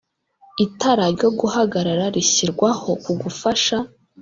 [0.65, 3.77] Itara ryo guhagarara rishyirirwaho kugufasha